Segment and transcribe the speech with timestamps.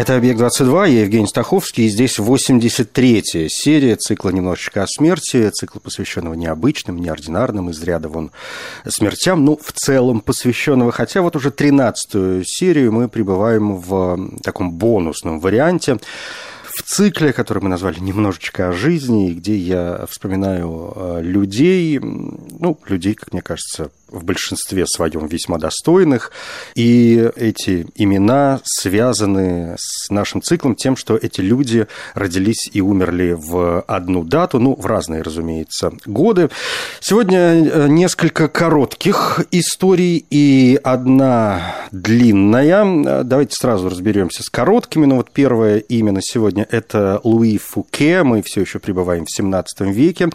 [0.00, 6.32] Это «Объект-22», я Евгений Стаховский, и здесь 83-я серия цикла «Немножечко о смерти», цикла, посвященного
[6.32, 8.30] необычным, неординарным, из ряда вон
[8.88, 15.38] смертям, ну, в целом посвященного, хотя вот уже 13-ю серию мы пребываем в таком бонусном
[15.38, 15.98] варианте,
[16.74, 23.12] в цикле, который мы назвали «Немножечко о жизни», где я вспоминаю э, людей, ну, людей,
[23.12, 26.32] как мне кажется, в большинстве своем весьма достойных.
[26.74, 33.80] И эти имена связаны с нашим циклом тем, что эти люди родились и умерли в
[33.82, 36.50] одну дату, ну, в разные, разумеется, годы.
[37.00, 43.24] Сегодня э, несколько коротких историй и одна длинная.
[43.24, 45.06] Давайте сразу разберемся с короткими.
[45.06, 48.22] Ну, вот первое имя на сегодня– это Луи Фуке.
[48.22, 50.28] Мы все еще пребываем в 17 веке.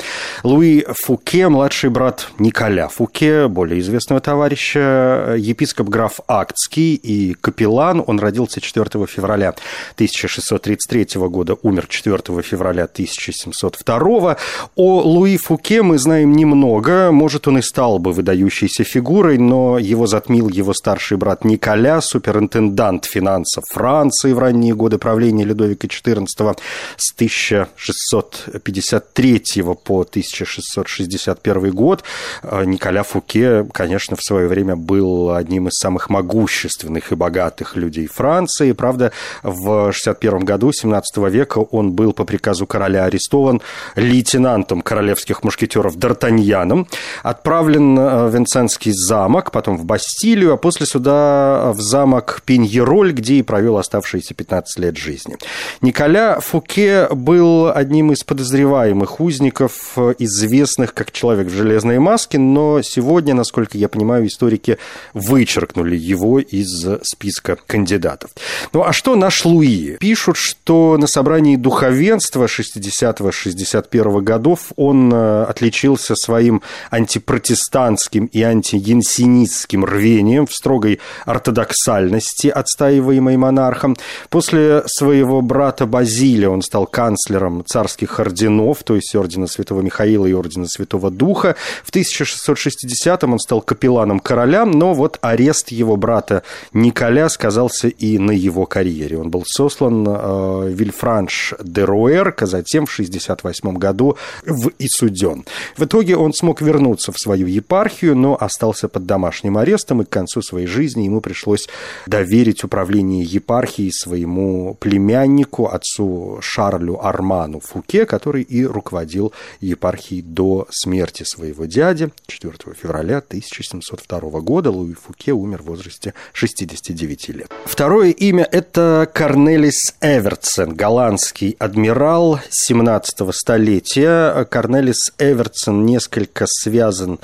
[0.44, 8.04] Луи Фуке– младший брат Николя Фуке, более более известного товарища, епископ граф Актский и капеллан.
[8.06, 9.56] Он родился 4 февраля
[9.96, 14.38] 1633 года, умер 4 февраля 1702.
[14.76, 17.10] О Луи Фуке мы знаем немного.
[17.12, 23.06] Может, он и стал бы выдающейся фигурой, но его затмил его старший брат Николя, суперинтендант
[23.06, 26.56] финансов Франции в ранние годы правления Людовика XIV
[26.98, 29.42] с 1653
[29.84, 32.04] по 1661 год.
[32.44, 38.72] Николя Фуке конечно, в свое время был одним из самых могущественных и богатых людей Франции.
[38.74, 39.12] Правда,
[39.44, 43.62] в 61 году 17 века он был по приказу короля арестован
[43.96, 46.88] лейтенантом королевских мушкетеров Д'Артаньяном,
[47.24, 53.42] отправлен в Винсентский замок, потом в Бастилию, а после суда в замок Пиньероль, где и
[53.42, 55.38] провел оставшиеся 15 лет жизни.
[55.82, 63.34] Николя Фуке был одним из подозреваемых узников, известных как человек в железной маске, но сегодня,
[63.46, 64.80] насколько я понимаю, историки
[65.14, 68.32] вычеркнули его из списка кандидатов.
[68.74, 69.98] Ну а что наш Луи?
[70.00, 80.48] Пишут, что на собрании духовенства 60-61 годов он э, отличился своим антипротестантским и антиянсинистским рвением
[80.48, 83.96] в строгой ортодоксальности, отстаиваемой монархом.
[84.30, 90.34] После своего брата Базилия он стал канцлером царских орденов, то есть ордена Святого Михаила и
[90.34, 91.56] ордена Святого Духа.
[91.84, 98.32] В 1660-м он стал капелланом короля, но вот арест его брата Николя сказался и на
[98.32, 99.18] его карьере.
[99.18, 105.44] Он был сослан э, Вильфранш де Руэрк, затем в 1968 году в Исуден.
[105.76, 110.10] В итоге он смог вернуться в свою епархию, но остался под домашним арестом, и к
[110.10, 111.68] концу своей жизни ему пришлось
[112.08, 121.24] доверить управление епархией своему племяннику, отцу Шарлю Арману Фуке, который и руководил епархией до смерти
[121.24, 124.72] своего дяди 4 февраля 1702 года.
[124.72, 127.52] Луи Фуке умер в возрасте 69 лет.
[127.66, 134.46] Второе имя– это Корнелис Эвертсен, голландский адмирал 17 столетия.
[134.46, 137.20] Корнелис Эвертсен несколько связан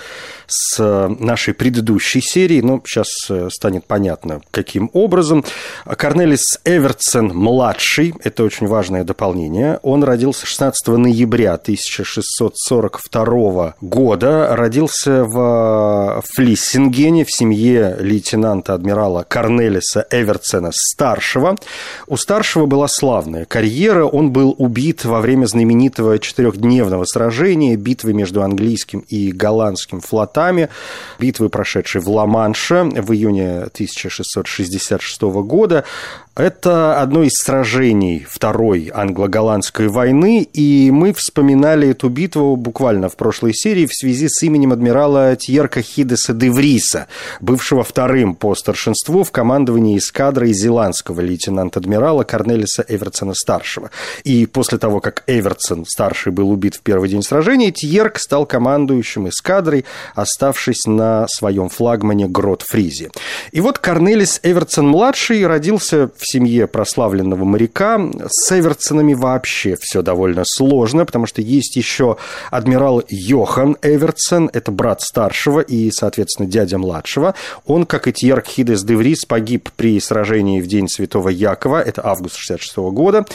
[0.47, 5.43] с нашей предыдущей серией, но сейчас э, станет понятно, каким образом.
[5.85, 15.39] Корнелис Эвертсен младший, это очень важное дополнение, он родился 16 ноября 1642 года, родился в
[16.33, 21.55] Флиссингене в семье лейтенанта-адмирала Корнелиса Эвертсена старшего.
[22.07, 28.43] У старшего была славная карьера, он был убит во время знаменитого четырехдневного сражения, битвы между
[28.43, 30.69] английским и голландским флотами,
[31.19, 35.83] битвы, прошедшей в Ла-Манше в июне 1666 года.
[36.37, 43.53] Это одно из сражений Второй англо-голландской войны, и мы вспоминали эту битву буквально в прошлой
[43.53, 47.07] серии в связи с именем адмирала Тьерка Хидеса де Вриса,
[47.41, 53.91] бывшего вторым по старшинству в командовании эскадрой зеландского лейтенанта-адмирала Корнелиса Эвертсона-старшего.
[54.23, 59.83] И после того, как Эвертсон-старший был убит в первый день сражения, Тьерк стал командующим эскадрой,
[60.15, 63.11] оставшись на своем флагмане Грот Фризи.
[63.51, 67.99] И вот Корнелис Эвертсон-младший родился в семье прославленного моряка.
[68.27, 72.17] С Эвертсонами вообще все довольно сложно, потому что есть еще
[72.51, 77.33] адмирал Йохан Эвертсон, это брат старшего и, соответственно, дядя младшего.
[77.65, 82.05] Он, как и Тьерк Хидес де Врис, погиб при сражении в день Святого Якова, это
[82.05, 83.25] август 66 года.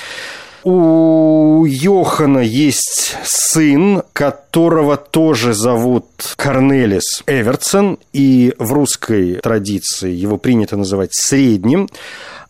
[0.68, 10.76] У Йохана есть сын, которого тоже зовут Корнелис Эвертсон, и в русской традиции его принято
[10.76, 11.88] называть средним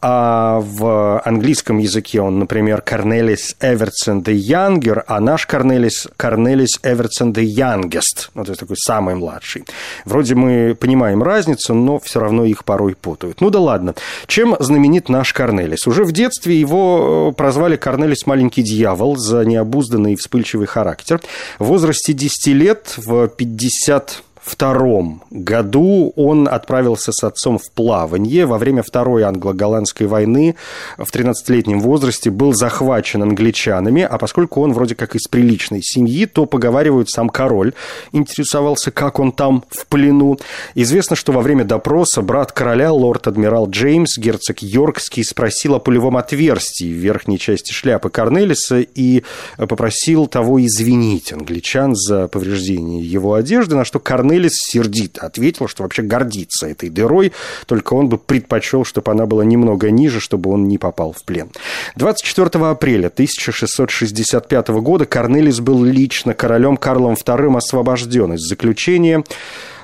[0.01, 7.33] а в английском языке он, например, Корнелис Эвертсон де Янгер, а наш Корнелис Корнелис Эвертсон
[7.33, 9.65] де Янгест, ну, то есть такой самый младший.
[10.05, 13.41] Вроде мы понимаем разницу, но все равно их порой путают.
[13.41, 13.95] Ну да ладно.
[14.27, 15.87] Чем знаменит наш Корнелис?
[15.87, 21.21] Уже в детстве его э, прозвали Корнелис Маленький Дьявол за необузданный и вспыльчивый характер.
[21.59, 24.23] В возрасте 10 лет, в 50
[24.55, 28.47] 1942 году он отправился с отцом в плавание.
[28.47, 30.55] Во время Второй англо-голландской войны
[30.97, 36.47] в 13-летнем возрасте был захвачен англичанами, а поскольку он вроде как из приличной семьи, то,
[36.47, 37.75] поговаривают, сам король
[38.13, 40.39] интересовался, как он там в плену.
[40.75, 46.93] Известно, что во время допроса брат короля, лорд-адмирал Джеймс, герцог Йоркский, спросил о пулевом отверстии
[46.93, 49.25] в верхней части шляпы Корнелиса и
[49.57, 55.83] попросил того извинить англичан за повреждение его одежды, на что Корнелис Корнелис сердито ответил, что
[55.83, 57.33] вообще гордится этой дырой,
[57.65, 61.49] только он бы предпочел, чтобы она была немного ниже, чтобы он не попал в плен.
[61.97, 69.25] 24 апреля 1665 года Корнелис был лично королем Карлом II освобожден из заключения.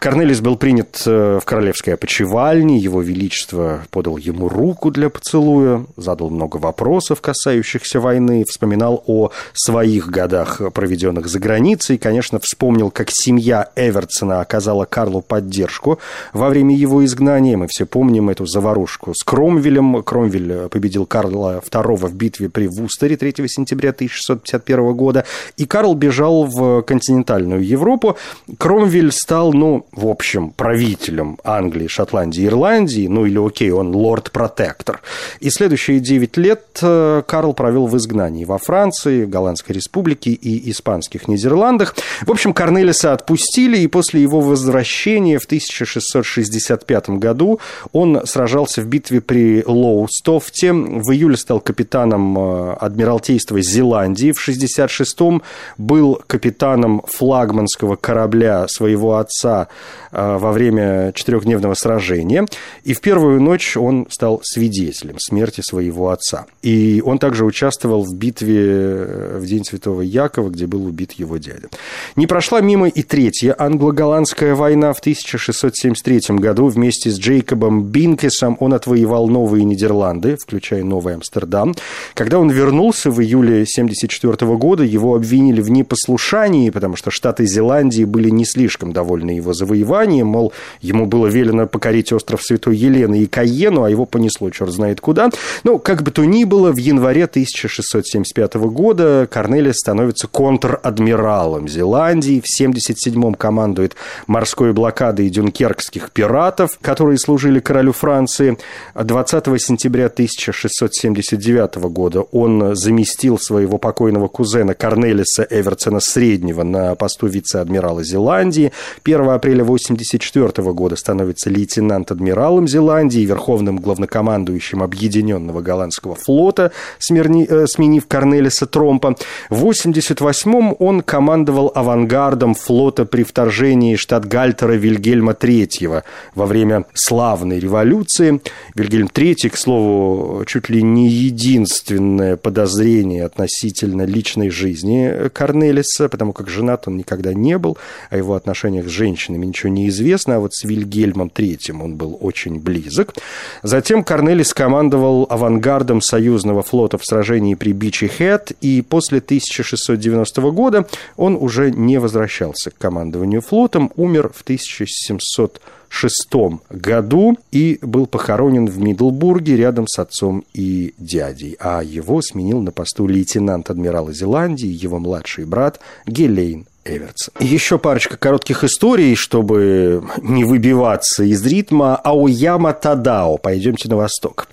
[0.02, 6.28] Корнелис был принят э, в королевской опочивальне, его величество подал ему руку для поцелуя, задал
[6.28, 13.10] много вопросов, касающихся войны, вспоминал о своих годах, проведенных за границей, и, конечно, вспомнил, как
[13.12, 16.00] семья Эвертсона оказала Карлу поддержку
[16.32, 17.56] во время его изгнания.
[17.56, 20.02] Мы все помним эту заварушку с Кромвелем.
[20.02, 25.24] Кромвель победил Карла II в битве при Вустере 3 сентября 1651 года,
[25.56, 28.16] и Карл бежал в континентальную Европу.
[28.58, 35.02] Кромвель стал, ну, в общем, правителем Англии, Шотландии, Ирландии, ну или окей, он лорд-протектор.
[35.40, 41.28] И следующие 9 лет э, Карл провел в изгнании во Франции, Голландской республике и Испанских
[41.28, 41.94] Нидерландах.
[42.22, 47.60] В общем, Корнелиса отпустили, и после его возвращения в 1665 году
[47.92, 50.72] он сражался в битве при Лоустофте.
[50.72, 54.32] В июле стал капитаном э, Адмиралтейства Зеландии.
[54.32, 55.42] В 66-м
[55.76, 59.68] был капитаном флагманского корабля своего отца
[60.12, 62.46] во время четырехдневного сражения.
[62.84, 66.46] И в первую ночь он стал свидетелем смерти своего отца.
[66.62, 71.38] И он также участвовал в битве э, в День Святого Якова, где был убит его
[71.38, 71.68] дядя.
[72.16, 76.66] Не прошла мимо и третья англо-голландская война в 1673 году.
[76.66, 81.74] Вместе с Джейкобом Бинкесом он отвоевал Новые Нидерланды, включая Новый Амстердам.
[82.14, 88.04] Когда он вернулся в июле 1974 года, его обвинили в непослушании, потому что Штаты Зеландии
[88.04, 93.20] были не слишком довольны его завоеванием завоеванием, мол, ему было велено покорить остров Святой Елены
[93.20, 95.30] и Каену, а его понесло черт знает куда.
[95.64, 102.60] Ну, как бы то ни было, в январе 1675 года Корнелия становится контр-адмиралом Зеландии, в
[102.60, 103.96] 77-м командует
[104.26, 108.58] морской блокадой дюнкеркских пиратов, которые служили королю Франции.
[108.94, 118.04] 20 сентября 1679 года он заместил своего покойного кузена Корнелиса Эвертсона Среднего на посту вице-адмирала
[118.04, 118.72] Зеландии.
[119.04, 126.72] 1 апреля 1984 года становится лейтенант-адмиралом Зеландии и верховным главнокомандующим Объединенного голландского флота,
[127.10, 129.16] э, сменив Корнелиса Тромпа.
[129.50, 136.02] В 1988 он командовал авангардом флота при вторжении штат-гальтера Вильгельма III
[136.34, 138.40] во время славной революции.
[138.74, 146.48] Вильгельм III, к слову, чуть ли не единственное подозрение относительно личной жизни Корнелиса, потому как
[146.48, 147.78] женат он никогда не был,
[148.10, 152.16] о его отношениях с женщинами ничего не известно, а вот с Вильгельмом III он был
[152.20, 153.14] очень близок.
[153.62, 160.86] Затем Корнелис командовал авангардом союзного флота в сражении при Бичи Хэт, и после 1690 года
[161.16, 165.60] он уже не возвращался к командованию флотом, умер в 1700
[165.92, 172.60] шестом году и был похоронен в Мидлбурге рядом с отцом и дядей, а его сменил
[172.60, 177.34] на посту лейтенант адмирала Зеландии его младший брат Гелейн Эвертсон.
[177.38, 181.96] Еще парочка коротких историй, чтобы не выбиваться из ритма.
[181.96, 183.36] Аояма Тадао.
[183.38, 184.48] Пойдемте на восток.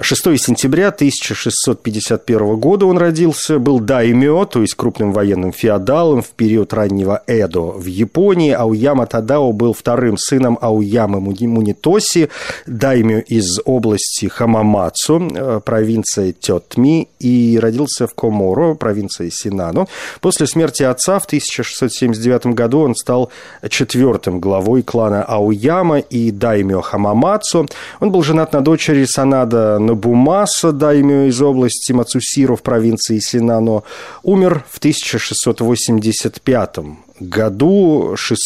[0.00, 6.72] 6 сентября 1651 года он родился, был даймё, то есть крупным военным феодалом в период
[6.72, 8.50] раннего Эдо в Японии.
[8.50, 12.28] Ауяма Тадао был вторым сыном Ауямы Мунитоси,
[12.66, 19.86] даймё из области Хамамацу, э, провинция Тетми, и родился в Коморо, провинции Синано.
[20.20, 23.30] После смерти отца в 1600 1679 году он стал
[23.68, 27.66] четвертым главой клана Ауяма и даймё Хамамацу.
[28.00, 33.82] Он был женат на дочери Санада Набумаса, даймё из области Мацусиру в провинции Синано.
[34.22, 36.76] Умер в 1685
[37.20, 38.38] году 6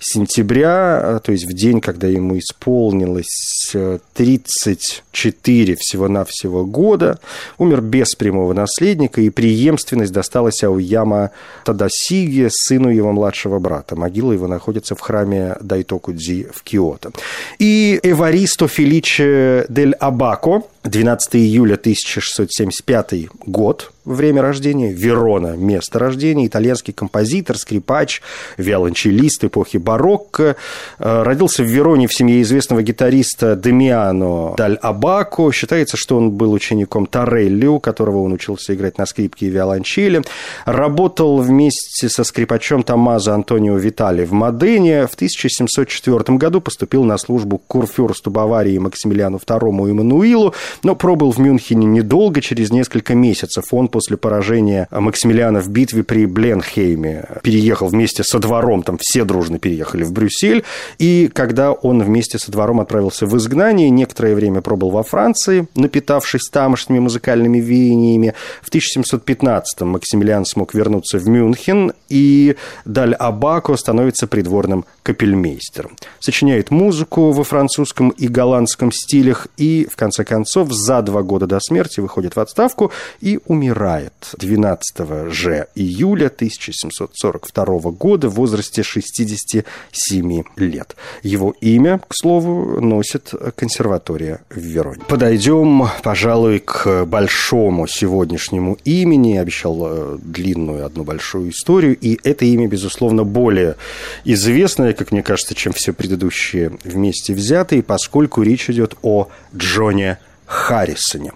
[0.00, 3.74] сентября, то есть в день, когда ему исполнилось
[4.14, 7.18] 34 всего-навсего года,
[7.58, 11.30] умер без прямого наследника, и преемственность досталась Ауяма
[11.64, 13.96] Тадасиге, сыну его младшего брата.
[13.96, 17.10] Могила его находится в храме Дайтокудзи в Киото.
[17.58, 26.94] И Эваристо Феличе дель Абако, 12 июля 1675 год, время рождения, Верона, место рождения, итальянский
[26.94, 28.22] композитор, скрипач,
[28.56, 30.56] виолончелист эпохи барокко.
[30.98, 35.52] Э, родился в Вероне в семье известного гитариста Демиано Даль Абако.
[35.52, 40.22] Считается, что он был учеником Торелли, у которого он учился играть на скрипке и виолончели.
[40.64, 45.06] Работал вместе со скрипачом Томазо Антонио Витали в Модене.
[45.06, 51.38] В 1704 году поступил на службу к курфюрсту Баварии Максимилиану II Эммануилу, но пробыл в
[51.38, 58.22] Мюнхене недолго, через несколько месяцев он после поражения Максимилиана в битве при Бленхейме переехал вместе
[58.24, 60.64] со двором, там все дружно переехали в Брюссель,
[60.98, 66.48] и когда он вместе со двором отправился в изгнание, некоторое время пробыл во Франции, напитавшись
[66.50, 68.34] тамошними музыкальными веяниями.
[68.62, 75.96] В 1715-м Максимилиан смог вернуться в Мюнхен, и Даль Абако становится придворным капельмейстером.
[76.18, 81.60] Сочиняет музыку во французском и голландском стилях, и, в конце концов, за два года до
[81.60, 90.96] смерти выходит в отставку и умирает 12 же июля 1742 года в возрасте 67 лет.
[91.22, 95.02] Его имя, к слову, носит консерватория в Вероне.
[95.08, 99.36] Подойдем, пожалуй, к большому сегодняшнему имени.
[99.36, 103.76] Обещал э, длинную одну большую историю, и это имя, безусловно, более
[104.24, 110.18] известное, как мне кажется, чем все предыдущие вместе взятые, поскольку речь идет о Джоне
[110.50, 111.32] Харрисоне.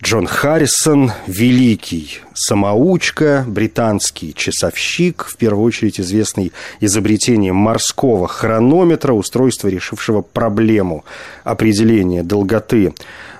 [0.00, 10.20] Джон Харрисон– великий самоучка, британский часовщик, в первую очередь известный изобретением морского хронометра, устройства, решившего
[10.22, 11.04] проблему
[11.42, 12.94] определения долготы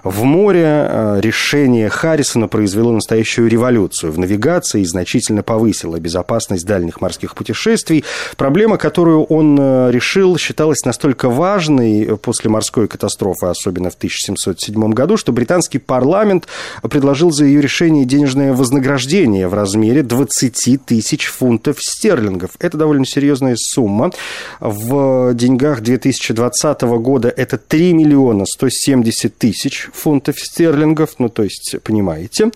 [0.05, 0.65] в море.
[0.65, 8.05] Э, решение Харрисона произвело настоящую революцию в навигации и значительно повысило безопасность дальних морских путешествий.
[8.37, 15.17] Проблема, которую он э, решил, считалась настолько важной после морской катастрофы, особенно в 1707 году,
[15.17, 16.47] что британский парламент
[16.83, 22.51] предложил за ее решение денежное вознаграждение в размере 20 тысяч фунтов стерлингов.
[22.59, 24.11] Это довольно серьезная сумма.
[24.61, 32.51] В деньгах 2020 года это 3 миллиона 170 тысяч фунтов стерлингов, ну, то есть, понимаете.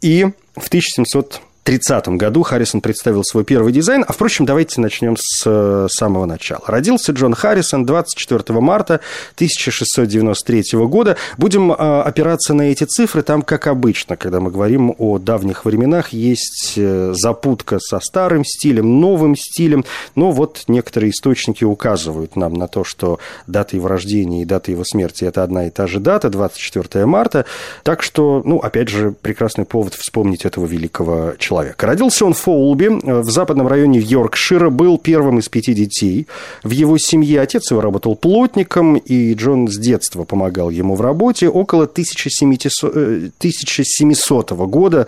[0.00, 0.24] И
[0.56, 4.02] в 1700 1930 году Харрисон представил свой первый дизайн.
[4.08, 6.62] А, впрочем, давайте начнем с э, самого начала.
[6.66, 9.00] Родился Джон Харрисон 24 марта
[9.34, 11.18] 1693 года.
[11.36, 13.22] Будем э, опираться на эти цифры.
[13.22, 18.98] Там, как обычно, когда мы говорим о давних временах, есть э, запутка со старым стилем,
[18.98, 19.84] новым стилем.
[20.14, 24.84] Но вот некоторые источники указывают нам на то, что дата его рождения и дата его
[24.84, 27.44] смерти– это одна и та же дата, 24 марта.
[27.82, 31.86] Так что, ну, опять же, прекрасный повод вспомнить этого великого человека человека.
[31.86, 36.26] Родился он в Фоулби, э, в западном районе Йоркшира, был первым из пяти детей.
[36.62, 41.48] В его семье отец его работал плотником, и Джон с детства помогал ему в работе.
[41.48, 42.94] Около 1700,
[43.38, 45.06] 1700 э, года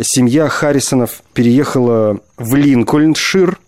[0.00, 3.58] семья Харрисонов переехала в Линкольншир,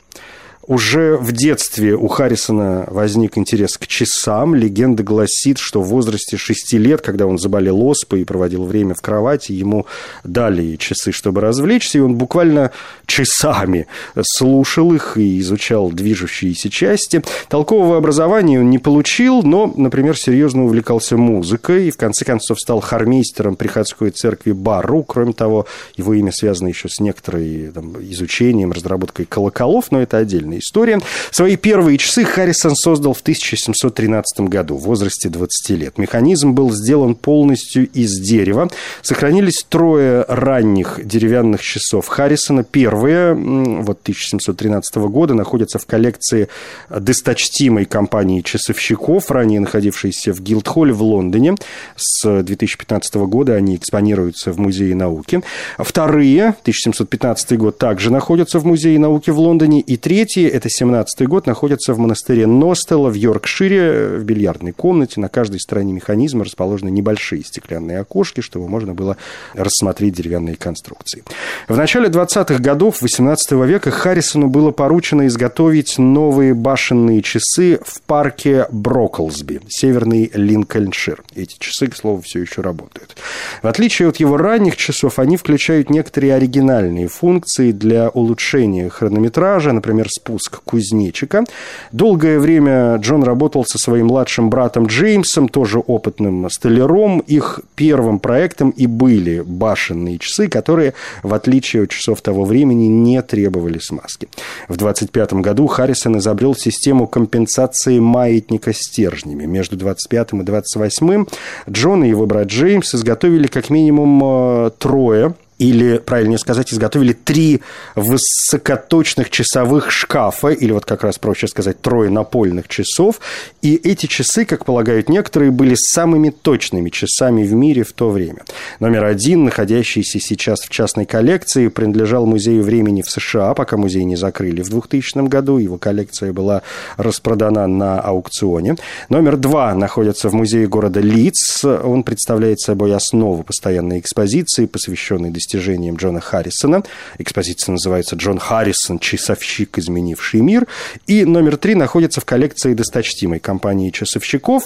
[0.67, 4.55] уже в детстве у Харрисона возник интерес к часам.
[4.55, 9.01] Легенда гласит, что в возрасте 6 лет, когда он заболел оспой и проводил время в
[9.01, 9.87] кровати, ему
[10.23, 12.71] дали часы, чтобы развлечься, и он буквально
[13.07, 13.89] часами
[14.23, 17.23] слушал их и изучал движущиеся части.
[17.49, 22.81] Толкового образования он не получил, но, например, серьезно увлекался музыкой и, в конце концов, стал
[22.81, 25.03] хормейстером приходской церкви Бару.
[25.03, 25.67] Кроме того,
[25.97, 31.01] его имя связано еще с некоторой там, изучением, разработкой колоколов, но это отдельно удивительная история.
[31.31, 35.99] Свои первые часы Харрисон создал в 1713 году, в возрасте 20 лет.
[35.99, 38.69] Механизм был сделан полностью из дерева.
[39.03, 42.65] Сохранились трое ранних деревянных часов Харрисона.
[42.65, 46.49] Первые, вот 1713 года, находятся в коллекции
[46.89, 51.57] досточтимой компании часовщиков, ранее находившейся в Гилдхолле в Лондоне.
[51.97, 55.43] С 2015 года они экспонируются в Музее науки.
[55.79, 59.81] Вторые, 1715 год, также находятся в Музее науки в Лондоне.
[59.81, 65.21] И третьи Третье, это 17-й год, находится в монастыре Ностелла в Йоркшире, в бильярдной комнате.
[65.21, 69.17] На каждой стороне механизма расположены небольшие стеклянные окошки, чтобы можно было
[69.55, 71.23] рассмотреть деревянные конструкции.
[71.69, 78.67] В начале 20-х годов 18 века Харрисону было поручено изготовить новые башенные часы в парке
[78.73, 81.23] Броклсби, северный Линкольншир.
[81.37, 83.17] Эти часы, к слову, все еще работают.
[83.63, 90.09] В отличие от его ранних часов, они включают некоторые оригинальные функции для улучшения хронометража, например,
[90.09, 90.32] спуск
[90.65, 91.45] кузнечика.
[91.93, 97.21] Долгое время Джон работал со своим младшим братом Джеймсом, тоже опытным столяром.
[97.21, 103.23] Их первым проектом и были башенные часы, которые, в отличие от часов того времени, не
[103.23, 104.29] требовали смазки.
[104.69, 109.45] В 25 году Харрисон изобрел систему компенсации маятника стержнями.
[109.47, 111.25] Между 25 и 28
[111.71, 117.61] Джон и его брат Джеймс изготовили как минимум э, трое или, правильнее сказать, изготовили три
[117.95, 123.21] высокоточных часовых шкафа, или вот как раз проще сказать, трое напольных часов.
[123.63, 128.43] И эти часы, как полагают некоторые, были самыми точными часами в мире в то время.
[128.81, 134.17] Номер один, находящийся сейчас в частной коллекции, принадлежал Музею времени в США, пока музей не
[134.17, 135.59] закрыли в 2000 году.
[135.59, 136.63] Его коллекция была
[136.97, 138.75] распродана на аукционе.
[139.09, 141.65] Номер два находится в музее города Лидс.
[141.65, 146.83] Он представляет собой основу постоянной экспозиции, посвященной достижениям Джона Харрисона.
[147.19, 148.99] Экспозиция называется «Джон Харрисон.
[148.99, 150.67] Часовщик, изменивший мир».
[151.07, 154.65] И номер три находится в коллекции досточтимой компании часовщиков.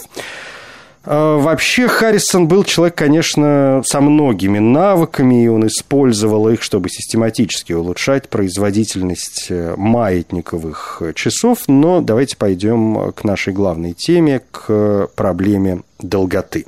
[1.04, 7.72] А, вообще Харрисон был человек, конечно, со многими навыками, и он использовал их, чтобы систематически
[7.72, 11.64] улучшать производительность э, маятниковых часов.
[11.68, 16.66] Но давайте пойдем к нашей главной теме, к проблеме долготы.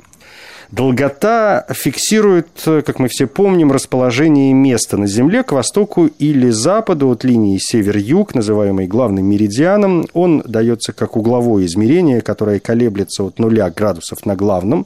[0.71, 7.23] Долгота фиксирует, как мы все помним, расположение места на Земле к востоку или западу от
[7.23, 10.05] линии север-юг, называемой главным меридианом.
[10.13, 14.85] Он дается как угловое измерение, которое колеблется от нуля градусов на главном,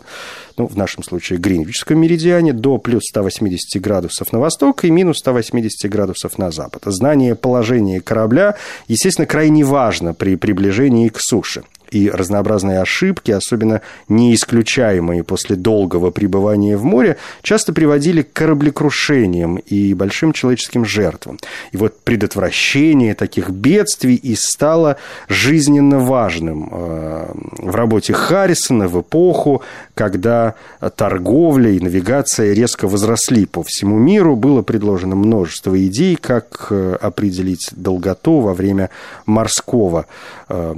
[0.55, 5.91] ну, в нашем случае гринвичском меридиане, до плюс 180 градусов на восток и минус 180
[5.91, 6.83] градусов на запад.
[6.85, 8.55] Знание положения корабля,
[8.87, 11.63] естественно, крайне важно при приближении к суше
[11.93, 19.93] и разнообразные ошибки, особенно неисключаемые после долгого пребывания в море, часто приводили к кораблекрушениям и
[19.93, 21.39] большим человеческим жертвам.
[21.72, 29.61] И вот предотвращение таких бедствий и стало жизненно важным э, в работе Харрисона в эпоху,
[29.94, 30.55] когда
[30.96, 34.35] торговля и навигация резко возросли по всему миру.
[34.35, 38.89] Было предложено множество идей, как э, определить долготу во время
[39.25, 40.05] морского
[40.50, 40.75] э,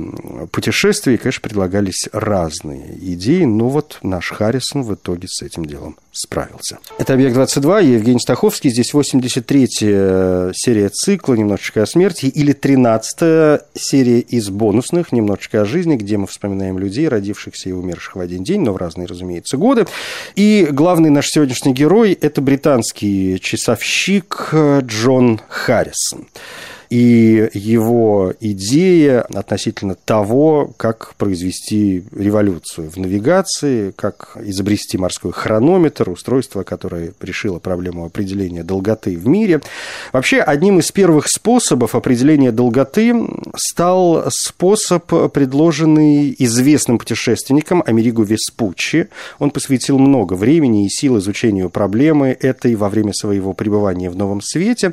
[0.52, 5.98] путешествия действия, конечно, предлагались разные идеи, но вот наш Харрисон в итоге с этим делом
[6.12, 6.80] справился.
[6.98, 14.20] Это «Объект-22», я Евгений Стаховский, здесь 83-я серия цикла «Немножечко о смерти» или 13-я серия
[14.20, 18.62] из бонусных «Немножечко о жизни», где мы вспоминаем людей, родившихся и умерших в один день,
[18.62, 19.86] но в разные, разумеется, годы.
[20.36, 26.28] И главный наш сегодняшний герой– это британский часовщик Джон Харрисон
[26.90, 36.64] и его идея относительно того, как произвести революцию в навигации, как изобрести морской хронометр, устройство,
[36.64, 39.62] которое решило проблему определения долготы в мире.
[40.14, 43.16] Вообще, одним из первых способов определения долготы
[43.56, 49.10] стал способ, предложенный известным путешественником Америго Веспуччи.
[49.40, 54.42] Он посвятил много времени и сил изучению проблемы этой во время своего пребывания в Новом
[54.42, 54.92] Свете.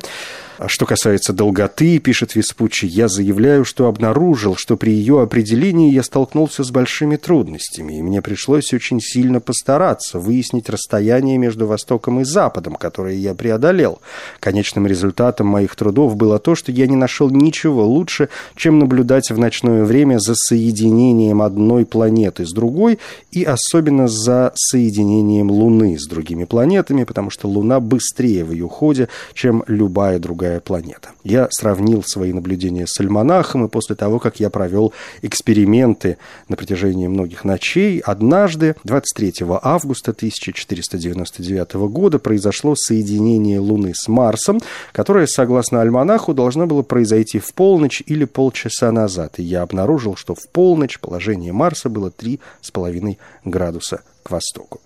[0.67, 6.63] Что касается долготы, пишет Веспуччи, я заявляю, что обнаружил, что при ее определении я столкнулся
[6.63, 12.75] с большими трудностями, и мне пришлось очень сильно постараться выяснить расстояние между Востоком и Западом,
[12.75, 13.99] которое я преодолел.
[14.39, 19.37] Конечным результатом моих трудов было то, что я не нашел ничего лучше, чем наблюдать в
[19.37, 22.99] ночное время за соединением одной планеты с другой,
[23.31, 29.09] и особенно за соединением Луны с другими планетами, потому что Луна быстрее в ее ходе,
[29.33, 31.09] чем любая другая планета.
[31.23, 37.07] Я сравнил свои наблюдения с альманахом, и после того, как я провел эксперименты на протяжении
[37.07, 44.59] многих ночей, однажды, 23 августа 1499 года, произошло соединение Луны с Марсом,
[44.91, 49.39] которое, согласно альманаху, должно было произойти в полночь или полчаса назад.
[49.39, 54.01] И я обнаружил, что в полночь положение Марса было 3,5 градуса
[54.33, 54.81] востоку.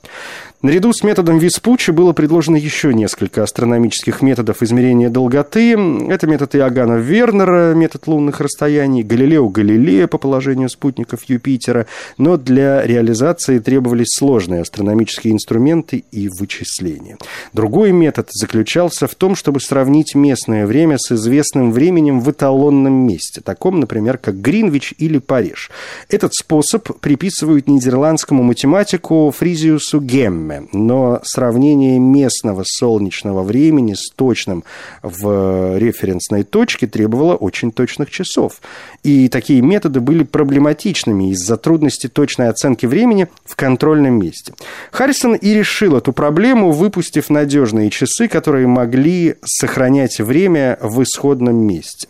[0.63, 5.73] Наряду с методом Веспуччи было предложено еще несколько астрономических методов измерения долготы.
[6.09, 11.85] Это метод Иоганна Вернера, метод лунных расстояний, Галилео Галилея по положению спутников Юпитера,
[12.17, 17.17] но для реализации требовались сложные астрономические инструменты и вычисления.
[17.53, 23.41] Другой метод заключался в том, чтобы сравнить местное время с известным временем в эталонном месте,
[23.41, 25.69] таком, например, как Гринвич или Париж.
[26.09, 34.63] Этот способ приписывают нидерландскому математику Фризиусу Гемме, но сравнение местного солнечного времени с точным
[35.03, 38.61] в референсной точке требовало очень точных часов.
[39.03, 44.53] И такие методы были проблематичными из-за трудности точной оценки времени в контрольном месте.
[44.91, 52.07] Харрисон и решил эту проблему, выпустив надежные часы, которые могли сохранять время в исходном месте.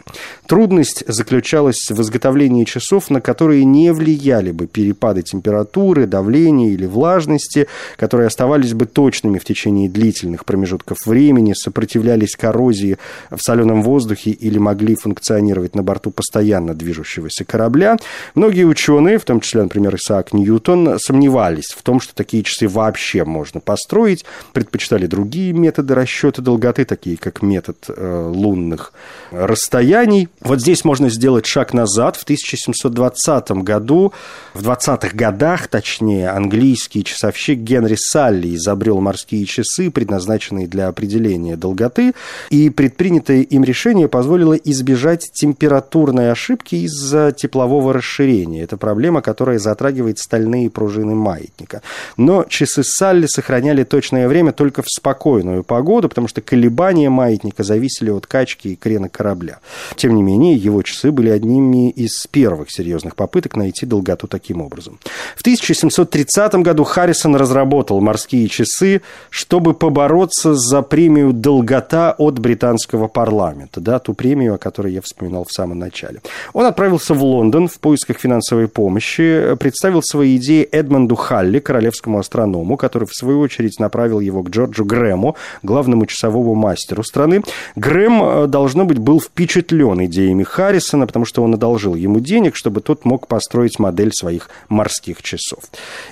[0.48, 7.68] Трудность заключалась в изготовлении часов, на которые не влияли бы перепады температуры, давления или влажности,
[7.96, 12.98] которые оставались бы точными в течение длительных промежутков времени, сопротивлялись коррозии
[13.32, 17.98] в соленом воздухе или могли функционировать на борту постоянно движущегося корабля.
[18.36, 23.24] Многие ученые, в том числе, например, Исаак Ньютон, сомневались в том, что такие часы вообще
[23.24, 28.92] можно построить, предпочитали другие методы расчета долготы, такие как метод э, лунных
[29.32, 30.28] расстояний.
[30.42, 32.18] Вот здесь можно сделать шаг назад.
[32.18, 34.14] В 1720 году,
[34.54, 42.14] в 20-х годах, точнее, английский часовщик Генри Салли изобрел морские часы, предназначенные для определения долготы,
[42.50, 48.64] и предпринятое им решение позволило избежать температурной ошибки из-за теплового расширения.
[48.64, 51.82] Это проблема, которая затрагивает стальные пружины маятника.
[52.18, 58.10] Но часы Салли сохраняли точное время только в спокойную погоду, потому что колебания маятника зависели
[58.10, 59.60] от качки и крена корабля.
[59.96, 65.00] Тем не менее, его часы были одними из первых серьезных попыток найти долготу таким образом.
[65.36, 73.80] В 1730 году Харрисон разработал морские часы, чтобы побороться за премию «Долгота» от британского парламента,
[73.82, 76.22] да, ту премию, о которой я вспоминал в самом начале.
[76.54, 82.78] Он отправился в Лондон в поисках финансовой помощи, представил свои идеи Эдмонду Халли, королевскому астроному,
[82.78, 87.44] который, в свою очередь, направил его к Джорджу Грэму, главному часовому мастеру страны.
[87.76, 92.82] Грэм, э, должно быть, был впечатлен идеями Харрисона, потому что он одолжил ему денег, чтобы
[92.82, 95.64] тот мог построить модель своих морских часов.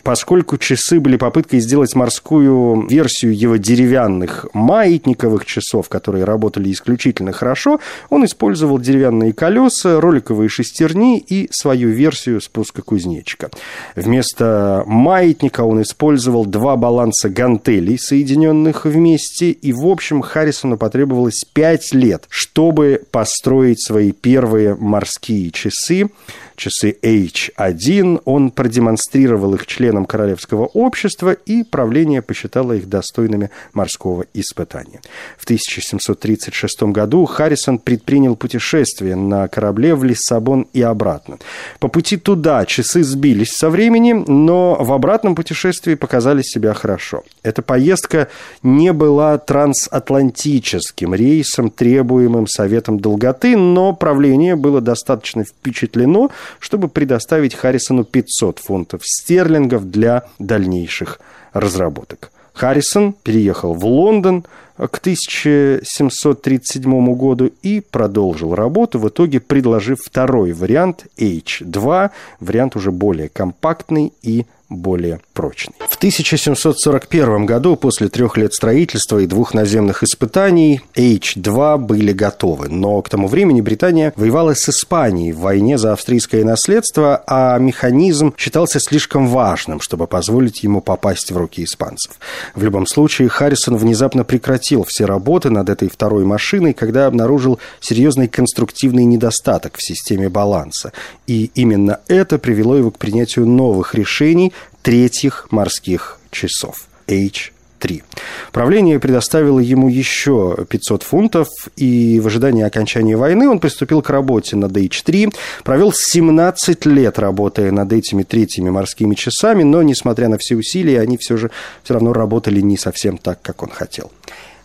[0.03, 7.80] Поскольку часы были попыткой сделать морскую версию его деревянных маятниковых часов, которые работали исключительно хорошо,
[8.10, 13.51] он использовал деревянные колеса, роликовые шестерни и свою версию спуска кузнечика.
[13.95, 21.93] Вместо маятника он использовал два баланса гантелей, соединенных вместе, и, в общем, Харрисону потребовалось пять
[21.93, 26.10] лет, чтобы построить свои первые морские часы
[26.55, 28.21] часы H1.
[28.25, 35.01] Он продемонстрировал их членам Королевского общества, и правление посчитало их достойными морского испытания.
[35.37, 41.37] В 1736 году Харрисон предпринял путешествие на корабле в Лиссабон и обратно.
[41.79, 47.23] По пути туда часы сбились со времени, но в обратном путешествии показали себя хорошо.
[47.43, 48.27] Эта поездка
[48.63, 56.29] не была трансатлантическим рейсом, требуемым Советом долготы, но правление было достаточно впечатлено,
[56.60, 61.19] чтобы предоставить Харрисону 500 фунтов стерлингов для дальнейших
[61.53, 62.31] разработок.
[62.53, 64.45] Харрисон переехал в Лондон
[64.77, 73.29] к 1737 году и продолжил работу, в итоге предложив второй вариант H2, вариант уже более
[73.29, 75.75] компактный и более прочный.
[75.87, 82.69] В 1741 году, после трех лет строительства и двух наземных испытаний, H-2 были готовы.
[82.69, 88.33] Но к тому времени Британия воевала с Испанией в войне за австрийское наследство, а механизм
[88.37, 92.13] считался слишком важным, чтобы позволить ему попасть в руки испанцев.
[92.55, 98.29] В любом случае, Харрисон внезапно прекратил все работы над этой второй машиной, когда обнаружил серьезный
[98.29, 100.93] конструктивный недостаток в системе баланса.
[101.27, 104.53] И именно это привело его к принятию новых решений,
[104.85, 106.85] третьих морских часов.
[107.07, 108.03] H 3.
[108.51, 114.55] Правление предоставило ему еще 500 фунтов, и в ожидании окончания войны он приступил к работе
[114.55, 120.55] над H3, провел 17 лет, работая над этими третьими морскими часами, но, несмотря на все
[120.55, 121.49] усилия, они все же
[121.83, 124.11] все равно работали не совсем так, как он хотел.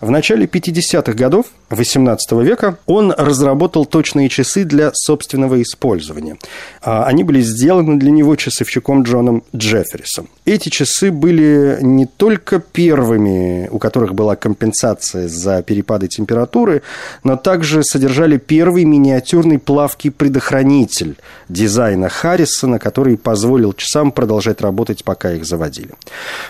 [0.01, 6.39] В начале 50-х годов 18 века он разработал точные часы для собственного использования.
[6.81, 10.31] А, они были сделаны для него часовщиком Джоном Джефферисом.
[10.47, 16.81] Эти часы были не только первыми, у которых была компенсация за перепады температуры,
[17.23, 21.17] но также содержали первый миниатюрный плавкий предохранитель
[21.51, 25.91] дизайна Харрисона, который позволил часам продолжать работать, пока их заводили.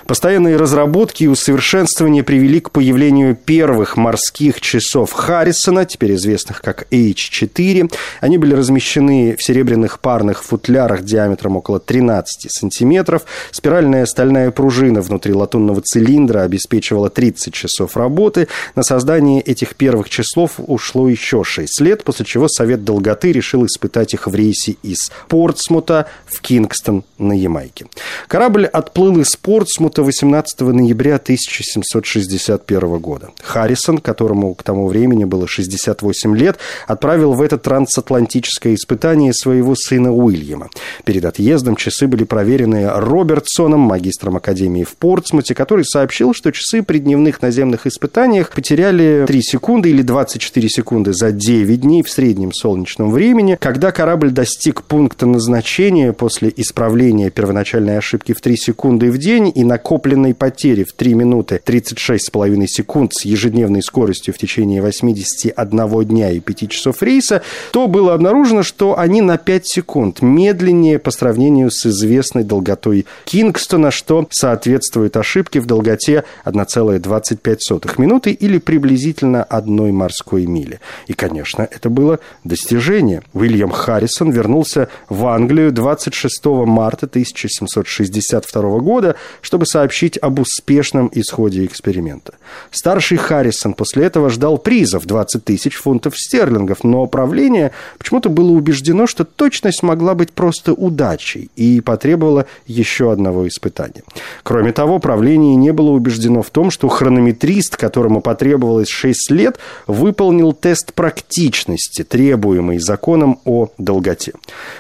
[0.07, 7.93] Постоянные разработки и усовершенствования привели к появлению первых морских часов Харрисона, теперь известных как H4.
[8.21, 13.25] Они были размещены в серебряных парных футлярах диаметром около 13 сантиметров.
[13.51, 18.49] Спиральная стальная пружина внутри латунного цилиндра обеспечивала 30 часов работы.
[18.75, 24.15] На создание этих первых часов ушло еще 6 лет, после чего Совет Долготы решил испытать
[24.15, 27.87] их в рейсе из Портсмута в Кингстон на Ямайке.
[28.29, 33.30] Корабль отплыл из Портсмута 18 ноября 1761 года.
[33.43, 40.13] Харрисон, которому к тому времени было 68 лет, отправил в это трансатлантическое испытание своего сына
[40.13, 40.69] Уильяма.
[41.05, 46.99] Перед отъездом часы были проверены Робертсоном, магистром Академии в Портсмуте, который сообщил, что часы при
[46.99, 53.11] дневных наземных испытаниях потеряли 3 секунды или 24 секунды за 9 дней в среднем солнечном
[53.11, 53.57] времени.
[53.61, 59.65] Когда корабль достиг пункта назначения после исправления первоначальной ошибки в 3 секунды в день и
[59.65, 66.41] накопленной потери в 3 минуты 36,5 секунд с ежедневной скоростью в течение 81 дня и
[66.41, 71.85] 5 часов рейса, то было обнаружено, что они на 5 секунд медленнее по сравнению с
[71.87, 80.81] известной долготой Кингстона, что соответствует ошибке в долготе 1,25 минуты или приблизительно одной морской мили.
[81.07, 83.23] И, конечно, это было достижение.
[83.35, 92.35] Уильям Харрисон вернулся в Англию 26 марта 1762 года, чтобы сообщить об успешном исходе эксперимента.
[92.71, 99.07] Старший Харрисон после этого ждал призов 20 тысяч фунтов стерлингов, но правление почему-то было убеждено,
[99.07, 104.03] что точность могла быть просто удачей и потребовало еще одного испытания.
[104.43, 110.53] Кроме того, правление не было убеждено в том, что хронометрист, которому потребовалось 6 лет, выполнил
[110.53, 114.33] тест практичности, требуемый законом о долготе.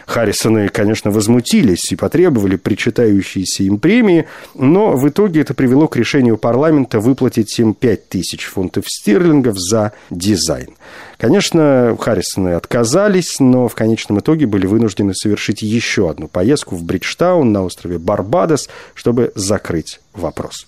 [0.07, 6.37] Харрисоны, конечно, возмутились и потребовали причитающиеся им премии, но в итоге это привело к решению
[6.37, 7.75] парламента выплатить им
[8.11, 10.77] 5000 фунтов стерлингов за дизайн.
[11.16, 17.53] Конечно, Харрисоны отказались, но в конечном итоге были вынуждены совершить еще одну поездку в Бриджтаун
[17.53, 20.66] на острове Барбадос, чтобы закрыть вопрос.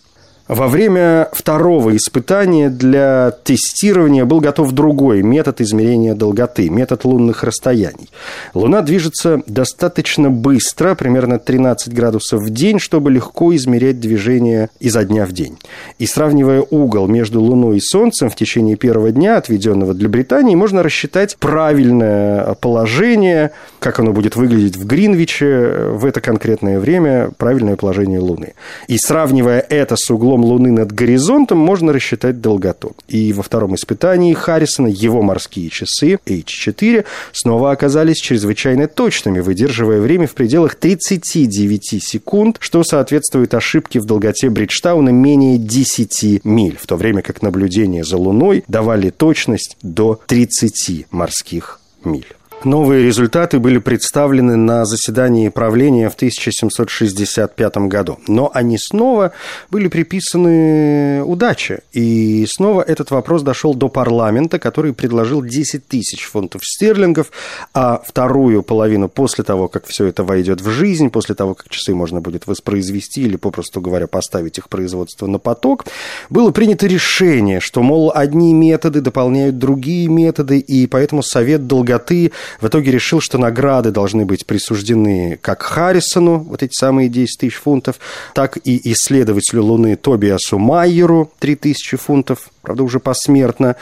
[0.55, 8.11] Во время второго испытания для тестирования был готов другой метод измерения долготы, метод лунных расстояний.
[8.53, 15.25] Луна движется достаточно быстро, примерно 13 градусов в день, чтобы легко измерять движение изо дня
[15.25, 15.57] в день.
[15.99, 20.83] И сравнивая угол между Луной и Солнцем в течение первого дня, отведенного для Британии, можно
[20.83, 28.19] рассчитать правильное положение, как оно будет выглядеть в Гринвиче в это конкретное время, правильное положение
[28.19, 28.53] Луны.
[28.87, 32.95] И сравнивая это с углом углом Луны над горизонтом можно рассчитать долготу.
[33.09, 40.27] И во втором испытании Харрисона его морские часы H4 снова оказались чрезвычайно точными, выдерживая время
[40.27, 46.97] в пределах 39 секунд, что соответствует ошибке в долготе Бриджтауна менее 10 миль, в то
[46.97, 52.27] время как наблюдения за Луной давали точность до 30 морских миль.
[52.65, 58.19] Новые результаты были представлены на заседании правления в 1765 году.
[58.29, 59.33] Но они снова
[59.71, 61.81] были приписаны удаче.
[61.93, 67.33] И снова этот вопрос дошел до парламента, который предложил 10 тысяч фунтов стерлингов,
[67.75, 71.95] а вторую половину после того, как все это войдет в жизнь, после того, как часы
[71.95, 75.87] можно будет воспроизвести или, попросту говоря, поставить их производство на поток,
[76.31, 82.67] было принято решение, что, мол, одни методы дополняют другие методы, и поэтому Совет долготы в
[82.69, 87.97] итоге решил, что награды должны быть присуждены как Харрисону, вот эти самые 10 тысяч фунтов,
[88.35, 93.77] так и исследователю Луны Тобиасу Майеру 3 тысячи фунтов, правда, уже посмертно,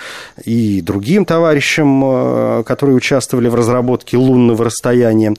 [0.44, 5.34] и другим товарищам, э, которые участвовали в разработке лунного расстояния.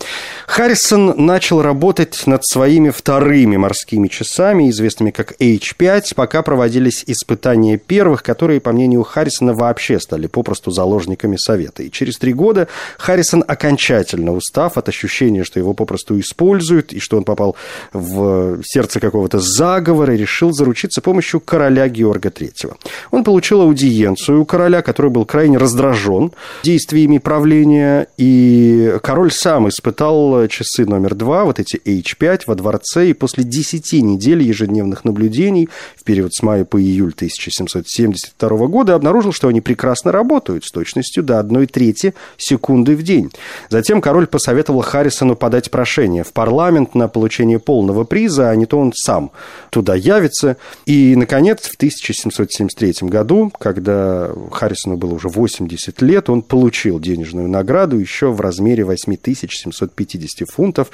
[0.47, 8.23] Харрисон начал работать над своими вторыми морскими часами, известными как H5, пока проводились испытания первых,
[8.23, 11.83] которые, по мнению Харрисона, вообще стали попросту заложниками Совета.
[11.83, 17.17] И через три года Харрисон, окончательно устав от ощущения, что его попросту используют, и что
[17.17, 17.55] он попал
[17.93, 22.75] в сердце какого-то заговора, решил заручиться помощью короля Георга III.
[23.11, 30.49] Он получил аудиенцию у короля, который был крайне раздражен действиями правления, и король сам испытал
[30.49, 36.03] часы номер два, вот эти H5 во дворце, и после 10 недель ежедневных наблюдений в
[36.03, 41.39] период с мая по июль 1772 года обнаружил, что они прекрасно работают с точностью до
[41.39, 43.31] одной трети секунды в день.
[43.69, 48.77] Затем король посоветовал Харрисону подать прошение в парламент на получение полного приза, а не то
[48.77, 49.31] он сам
[49.69, 50.57] туда явится.
[50.85, 53.20] И, наконец, в 1773 году,
[53.57, 60.91] когда Харрисону было уже 80 лет, он получил денежную награду еще в размере 8750 фунтов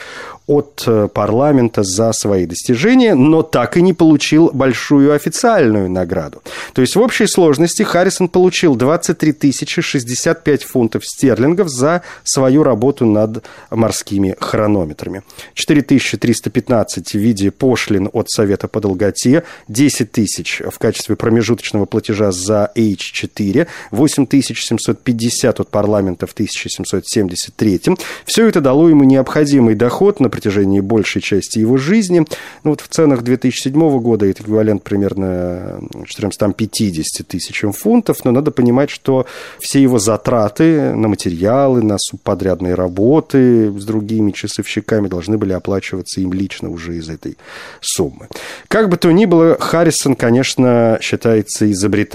[0.47, 6.41] от э, парламента за свои достижения, но так и не получил большую официальную награду.
[6.73, 13.43] То есть в общей сложности Харрисон получил 23 065 фунтов стерлингов за свою работу над
[13.69, 15.23] морскими хронометрами.
[15.53, 22.71] 4315 в виде пошлин от Совета по долготе, 10 тысяч в качестве промежуточного платежа за
[22.75, 27.82] H4, 8750 от парламента в 1773.
[28.25, 32.25] Все это дало ему необходимый доход на протяжении большей части его жизни.
[32.63, 38.89] Ну, вот в ценах 2007 года это эквивалент примерно 450 тысячам фунтов, но надо понимать,
[38.89, 39.25] что
[39.60, 46.34] все его затраты на материалы, на субподрядные работы с другими часовщиками должны были оплачиваться им
[46.34, 47.38] лично уже из этой
[47.82, 48.27] суммы.
[48.67, 52.06] Как бы то ни было, Харрисон, конечно, считается изобретателем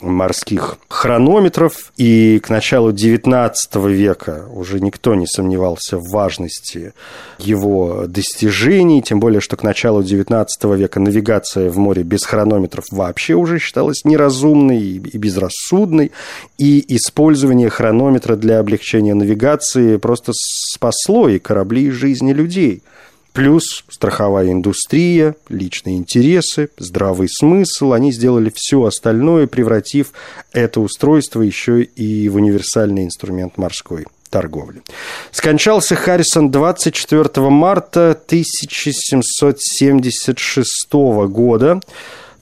[0.00, 3.52] морских хронометров, и к началу XIX
[3.86, 6.92] века уже никто не сомневался в важности
[7.38, 10.46] его достижений, тем более, что к началу XIX
[10.76, 16.12] века навигация в море без хронометров вообще уже считалась неразумной и безрассудной,
[16.58, 22.82] и использование хронометра для облегчения навигации просто спасло и корабли, и жизни людей–
[23.38, 27.92] Плюс страховая индустрия, личные интересы, здравый смысл.
[27.92, 30.12] Они сделали все остальное, превратив
[30.52, 34.82] это устройство еще и в универсальный инструмент морской торговли.
[35.30, 40.92] Скончался Харрисон 24 марта 1776
[41.28, 41.80] года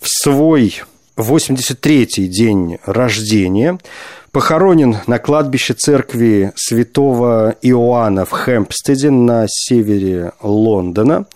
[0.01, 0.81] в свой
[1.17, 3.79] 83-й день рождения
[4.33, 11.27] похоронен на кладбище церкви святого Иоанна в Хэмпстеде на севере Лондона.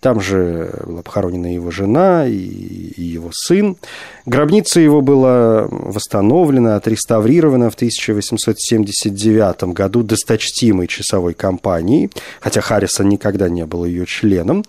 [0.00, 3.78] Там же была похоронена его жена и его сын.
[4.26, 12.10] Гробница его была восстановлена, отреставрирована в 1879 году досточтимой часовой компанией,
[12.42, 14.66] хотя Харрисон никогда не был ее членом.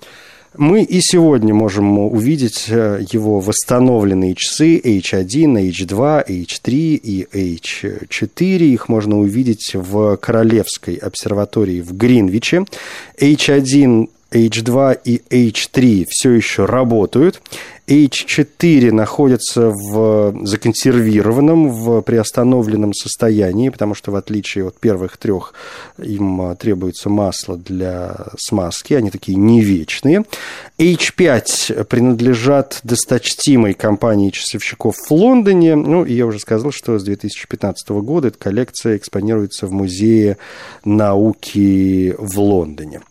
[0.58, 8.58] Мы и сегодня можем увидеть э, его восстановленные часы H1, H2, H3 и H4.
[8.60, 12.66] Их можно увидеть в Королевской обсерватории в Гринвиче.
[13.20, 17.42] H1 H2 и H3 все еще работают.
[17.88, 25.54] H4 находится в законсервированном, в приостановленном состоянии, потому что в отличие от первых трех
[25.98, 30.26] им требуется масло для смазки, они такие не вечные.
[30.80, 35.76] H5 принадлежат досточтимой компании часовщиков в Лондоне.
[35.76, 40.38] Ну, и я уже сказал, что с 2015 года эта коллекция экспонируется в Музее
[40.84, 43.02] науки в Лондоне.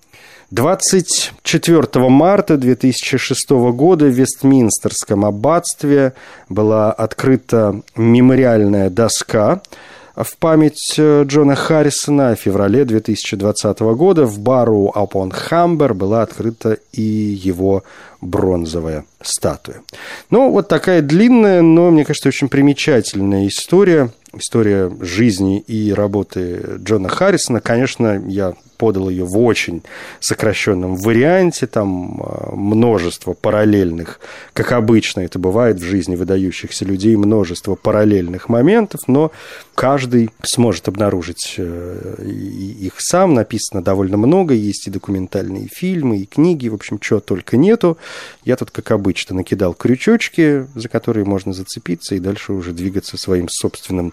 [0.50, 6.12] 24 марта 2006 года в Вестминстерском аббатстве
[6.48, 9.62] была открыта мемориальная доска
[10.16, 12.36] в память э, Джона Харрисона.
[12.36, 17.82] В феврале 2020 года в бару Апон Хамбер была открыта и его
[18.20, 19.82] бронзовая статуя.
[20.30, 24.12] Ну, вот такая длинная, но, мне кажется, очень примечательная история.
[24.32, 27.60] История жизни и работы Джона Харрисона.
[27.60, 29.82] Конечно, я подал ее в очень
[30.20, 34.20] сокращенном варианте, там а, множество параллельных,
[34.52, 39.32] как обычно это бывает в жизни выдающихся людей, множество параллельных моментов, но
[39.74, 46.68] каждый сможет обнаружить э, их сам, написано довольно много, есть и документальные фильмы, и книги,
[46.68, 47.98] в общем, чего только нету.
[48.44, 53.48] Я тут, как обычно, накидал крючочки, за которые можно зацепиться и дальше уже двигаться своим
[53.48, 54.12] собственным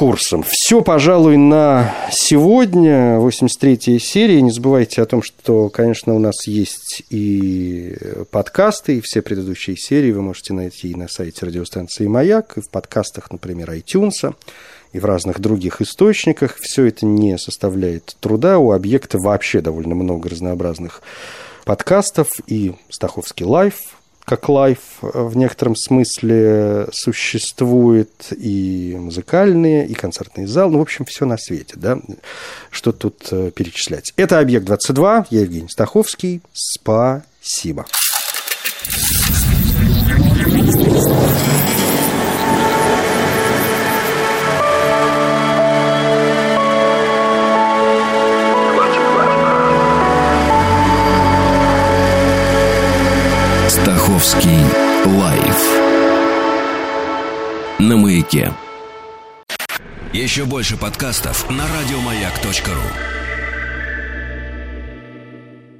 [0.00, 0.42] курсом.
[0.48, 4.40] Все, пожалуй, на сегодня, 83-я серия.
[4.40, 7.94] Не забывайте о том, что, конечно, у нас есть и
[8.30, 12.70] подкасты, и все предыдущие серии вы можете найти и на сайте радиостанции «Маяк», и в
[12.70, 14.34] подкастах, например, iTunes,
[14.94, 16.56] и в разных других источниках.
[16.62, 18.58] Все это не составляет труда.
[18.58, 21.02] У объекта вообще довольно много разнообразных
[21.66, 23.76] подкастов и Стаховский лайф,
[24.30, 31.24] как лайф в некотором смысле существует и музыкальные, и концертный зал, ну, в общем, все
[31.26, 31.98] на свете, да,
[32.70, 34.12] что тут э, перечислять.
[34.14, 37.86] Это «Объект-22», я Евгений Стаховский, спасибо.
[58.30, 58.54] Маяке.
[60.12, 63.19] Еще больше подкастов на радиомаяк.ру.